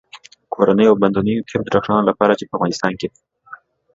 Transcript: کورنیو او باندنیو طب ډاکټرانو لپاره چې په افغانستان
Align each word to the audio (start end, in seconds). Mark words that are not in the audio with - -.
کورنیو 0.53 0.91
او 0.91 0.99
باندنیو 1.01 1.47
طب 1.49 1.61
ډاکټرانو 1.73 2.09
لپاره 2.09 2.33
چې 2.39 2.43
په 2.45 2.53
افغانستان 2.57 2.91